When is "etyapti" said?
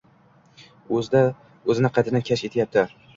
2.49-2.87